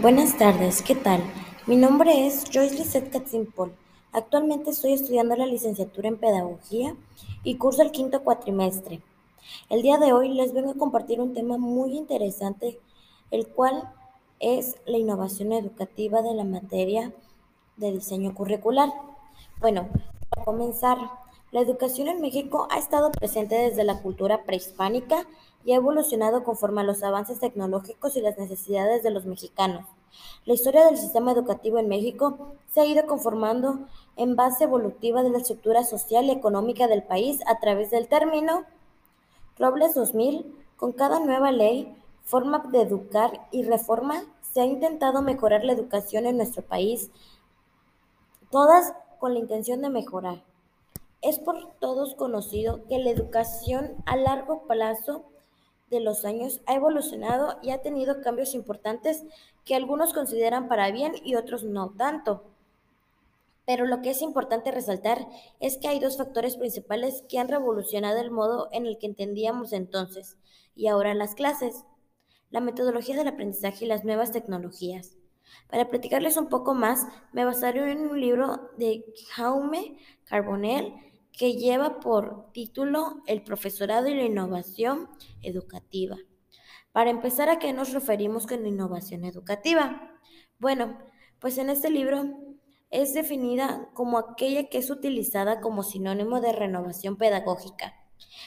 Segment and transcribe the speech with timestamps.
[0.00, 1.22] Buenas tardes, ¿qué tal?
[1.66, 3.72] Mi nombre es Joyce Lisette Katzimpol.
[4.12, 6.96] Actualmente estoy estudiando la licenciatura en Pedagogía
[7.44, 9.02] y curso el quinto cuatrimestre.
[9.68, 12.80] El día de hoy les vengo a compartir un tema muy interesante,
[13.30, 13.92] el cual
[14.40, 17.12] es la innovación educativa de la materia
[17.76, 18.90] de diseño curricular.
[19.60, 19.88] Bueno,
[20.30, 20.98] para comenzar,
[21.52, 25.26] la educación en México ha estado presente desde la cultura prehispánica
[25.64, 29.86] y ha evolucionado conforme a los avances tecnológicos y las necesidades de los mexicanos.
[30.44, 35.30] La historia del sistema educativo en México se ha ido conformando en base evolutiva de
[35.30, 38.64] la estructura social y económica del país a través del término
[39.58, 40.56] Robles 2000.
[40.76, 46.26] Con cada nueva ley, forma de educar y reforma, se ha intentado mejorar la educación
[46.26, 47.10] en nuestro país,
[48.50, 50.42] todas con la intención de mejorar.
[51.20, 55.24] Es por todos conocido que la educación a largo plazo
[55.90, 59.24] de los años ha evolucionado y ha tenido cambios importantes
[59.64, 62.44] que algunos consideran para bien y otros no tanto.
[63.66, 65.28] Pero lo que es importante resaltar
[65.60, 69.72] es que hay dos factores principales que han revolucionado el modo en el que entendíamos
[69.72, 70.38] entonces
[70.74, 71.84] y ahora las clases,
[72.50, 75.16] la metodología del aprendizaje y las nuevas tecnologías.
[75.68, 80.94] Para platicarles un poco más, me basaré en un libro de Jaume Carbonell
[81.32, 85.08] que lleva por título El profesorado y la innovación
[85.42, 86.16] educativa.
[86.92, 90.10] Para empezar, ¿a qué nos referimos con innovación educativa?
[90.58, 90.98] Bueno,
[91.38, 92.24] pues en este libro
[92.90, 97.94] es definida como aquella que es utilizada como sinónimo de renovación pedagógica.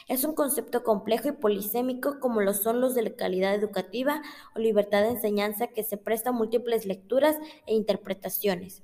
[0.07, 4.21] Es un concepto complejo y polisémico como lo son los de la calidad educativa
[4.55, 8.83] o libertad de enseñanza que se presta a múltiples lecturas e interpretaciones.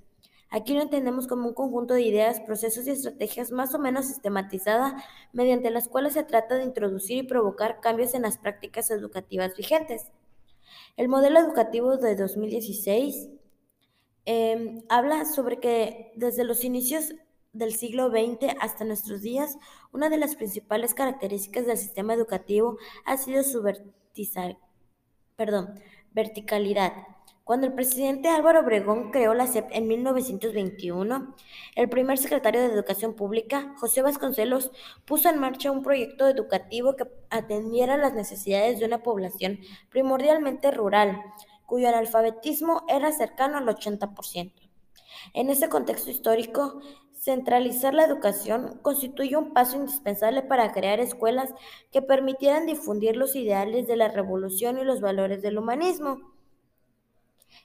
[0.52, 5.04] Aquí lo entendemos como un conjunto de ideas, procesos y estrategias más o menos sistematizada
[5.32, 10.08] mediante las cuales se trata de introducir y provocar cambios en las prácticas educativas vigentes.
[10.98, 13.30] El modelo educativo de 2016
[14.26, 17.14] em, habla sobre que desde los inicios
[17.54, 19.58] del siglo XX hasta nuestros días,
[19.92, 23.64] una de las principales características del sistema educativo ha sido su
[26.12, 26.94] verticalidad
[27.50, 31.36] cuando el presidente Álvaro Obregón creó la SEP en 1921,
[31.76, 34.70] el primer secretario de Educación Pública, José Vasconcelos,
[35.04, 39.58] puso en marcha un proyecto educativo que atendiera las necesidades de una población
[39.90, 41.24] primordialmente rural,
[41.66, 44.54] cuyo analfabetismo era cercano al 80%.
[45.34, 46.80] En ese contexto histórico,
[47.14, 51.52] centralizar la educación constituye un paso indispensable para crear escuelas
[51.92, 56.38] que permitieran difundir los ideales de la revolución y los valores del humanismo.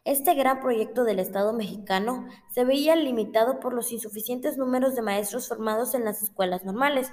[0.05, 5.49] Este gran proyecto del Estado mexicano se veía limitado por los insuficientes números de maestros
[5.49, 7.13] formados en las escuelas normales.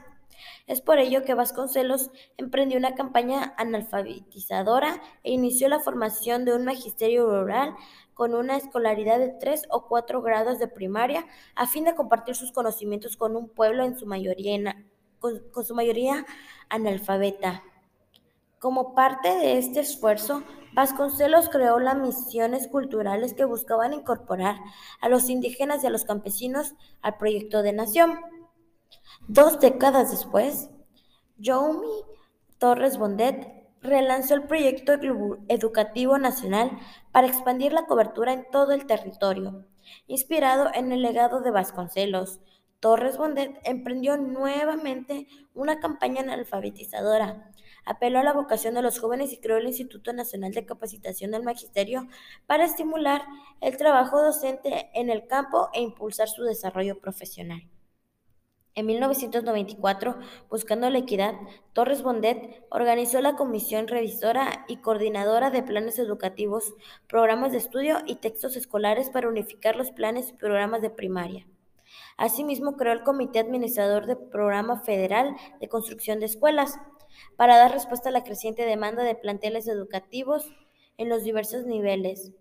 [0.67, 6.65] Es por ello que Vasconcelos emprendió una campaña analfabetizadora e inició la formación de un
[6.65, 7.75] magisterio rural
[8.13, 11.25] con una escolaridad de tres o cuatro grados de primaria
[11.55, 14.85] a fin de compartir sus conocimientos con un pueblo en su mayoría,
[15.19, 16.25] con su mayoría
[16.69, 17.63] analfabeta.
[18.61, 24.55] Como parte de este esfuerzo, Vasconcelos creó las misiones culturales que buscaban incorporar
[25.01, 28.19] a los indígenas y a los campesinos al proyecto de nación.
[29.27, 30.69] Dos décadas después,
[31.41, 31.87] Jaume
[32.59, 33.51] Torres Bondet
[33.81, 34.93] relanzó el proyecto
[35.47, 36.77] educativo nacional
[37.11, 39.65] para expandir la cobertura en todo el territorio.
[40.05, 42.39] Inspirado en el legado de Vasconcelos,
[42.81, 47.51] Torres Bondet emprendió nuevamente una campaña alfabetizadora
[47.85, 51.43] apeló a la vocación de los jóvenes y creó el Instituto Nacional de Capacitación del
[51.43, 52.07] Magisterio
[52.45, 53.23] para estimular
[53.59, 57.67] el trabajo docente en el campo e impulsar su desarrollo profesional.
[58.73, 60.17] En 1994,
[60.49, 61.33] buscando la equidad,
[61.73, 66.73] Torres Bondet organizó la Comisión Revisora y Coordinadora de Planes Educativos,
[67.07, 71.45] Programas de Estudio y Textos Escolares para unificar los planes y programas de primaria.
[72.17, 76.77] Asimismo, creó el Comité Administrador del Programa Federal de Construcción de Escuelas,
[77.35, 80.51] para dar respuesta a la creciente demanda de planteles educativos
[80.97, 82.31] en los diversos niveles.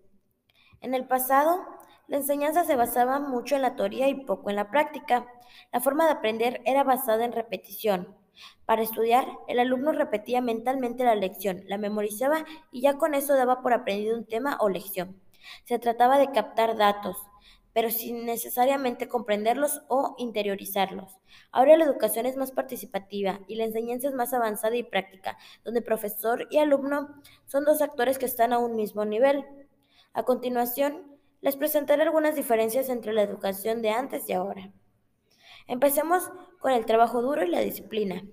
[0.81, 1.65] En el pasado,
[2.07, 5.27] la enseñanza se basaba mucho en la teoría y poco en la práctica.
[5.71, 8.15] La forma de aprender era basada en repetición.
[8.65, 13.61] Para estudiar, el alumno repetía mentalmente la lección, la memorizaba y ya con eso daba
[13.61, 15.21] por aprendido un tema o lección.
[15.65, 17.17] Se trataba de captar datos,
[17.73, 21.17] pero sin necesariamente comprenderlos o interiorizarlos.
[21.51, 25.81] Ahora la educación es más participativa y la enseñanza es más avanzada y práctica, donde
[25.81, 29.45] profesor y alumno son dos actores que están a un mismo nivel.
[30.13, 34.71] A continuación, les presentaré algunas diferencias entre la educación de antes y ahora.
[35.67, 36.29] Empecemos
[36.59, 38.23] con el trabajo duro y la disciplina.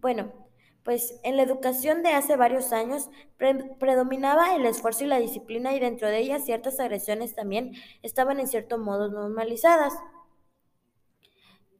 [0.00, 0.47] Bueno,
[0.88, 5.80] Pues en la educación de hace varios años predominaba el esfuerzo y la disciplina y
[5.80, 9.92] dentro de ellas ciertas agresiones también estaban en cierto modo normalizadas.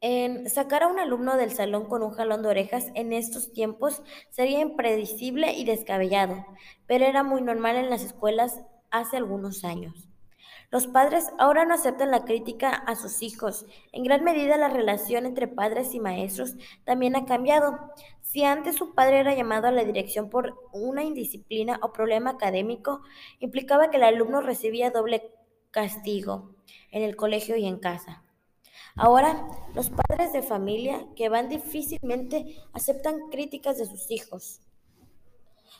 [0.02, 4.02] En sacar a un alumno del salón con un jalón de orejas en estos tiempos
[4.28, 6.44] sería impredecible y descabellado,
[6.86, 10.10] pero era muy normal en las escuelas hace algunos años.
[10.70, 13.64] Los padres ahora no aceptan la crítica a sus hijos.
[13.90, 17.78] En gran medida la relación entre padres y maestros también ha cambiado.
[18.20, 23.00] Si antes su padre era llamado a la dirección por una indisciplina o problema académico,
[23.38, 25.32] implicaba que el alumno recibía doble
[25.70, 26.54] castigo
[26.90, 28.22] en el colegio y en casa.
[28.94, 34.60] Ahora, los padres de familia que van difícilmente aceptan críticas de sus hijos.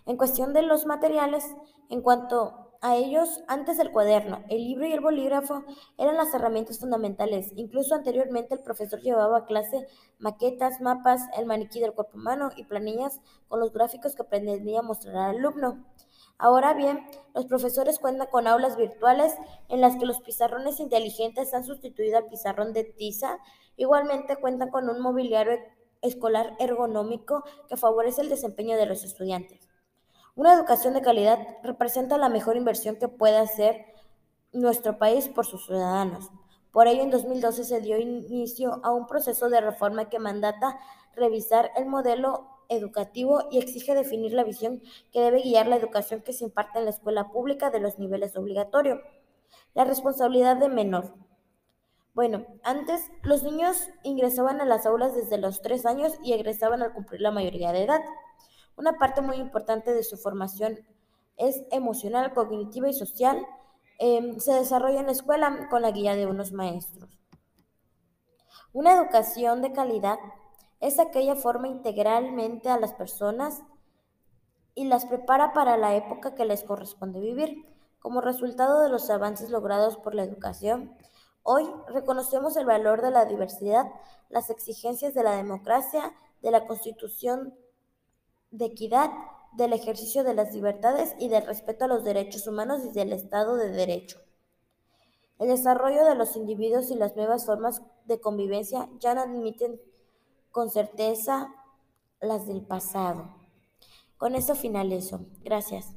[0.07, 1.45] En cuestión de los materiales,
[1.91, 5.65] en cuanto a ellos, antes el cuaderno, el libro y el bolígrafo
[5.97, 7.51] eran las herramientas fundamentales.
[7.57, 9.87] Incluso anteriormente el profesor llevaba a clase
[10.19, 15.17] maquetas, mapas, el maniquí del cuerpo humano y planillas con los gráficos que pretendía mostrar
[15.17, 15.85] al alumno.
[16.39, 17.05] Ahora bien,
[17.35, 19.35] los profesores cuentan con aulas virtuales
[19.69, 23.39] en las que los pizarrones inteligentes han sustituido al pizarrón de tiza.
[23.77, 25.59] Igualmente cuentan con un mobiliario
[26.01, 29.68] escolar ergonómico que favorece el desempeño de los estudiantes.
[30.39, 33.87] Una educación de calidad representa la mejor inversión que puede hacer
[34.53, 36.31] nuestro país por sus ciudadanos.
[36.71, 40.79] Por ello, en 2012 se dio inicio a un proceso de reforma que mandata
[41.17, 44.81] revisar el modelo educativo y exige definir la visión
[45.11, 48.37] que debe guiar la educación que se imparte en la escuela pública de los niveles
[48.37, 49.01] obligatorios.
[49.75, 51.17] La responsabilidad de menor.
[52.15, 56.93] Bueno, antes los niños ingresaban a las aulas desde los tres años y egresaban al
[56.93, 58.03] cumplir la mayoría de edad.
[58.79, 60.79] Una parte muy importante de su formación
[61.37, 63.45] es emocional, cognitiva y social.
[63.99, 67.19] Em, se desarrolla en la escuela con la guía de unos maestros.
[68.73, 70.21] Una educación de calidad
[70.79, 73.65] es aquella forma integralmente a las personas
[74.77, 77.65] y las prepara para la época que les corresponde vivir.
[77.99, 80.97] Como resultado de los avances logrados por la educación,
[81.43, 83.87] hoy reconocemos el valor de la diversidad,
[84.29, 87.59] las exigencias de la democracia, de la constitución
[88.51, 89.11] de equidad,
[89.53, 93.57] del ejercicio de las libertades y del respeto a los derechos humanos y del Estado
[93.57, 94.19] de Derecho.
[95.39, 99.81] El desarrollo de los individuos y las nuevas formas de convivencia ya no admiten
[100.51, 101.55] con certeza
[102.21, 103.37] las del pasado.
[104.17, 105.21] Con eso finalizo.
[105.45, 105.95] Gracias.